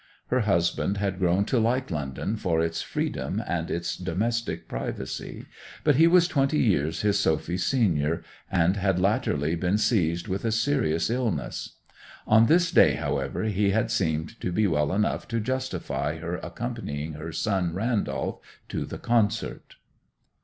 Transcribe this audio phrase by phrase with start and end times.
[0.29, 5.45] Her husband had grown to like London for its freedom and its domestic privacy;
[5.83, 10.51] but he was twenty years his Sophy's senior, and had latterly been seized with a
[10.51, 11.75] serious illness.
[12.25, 17.13] On this day, however, he had seemed to be well enough to justify her accompanying
[17.13, 18.39] her son Randolph
[18.69, 19.75] to the concert.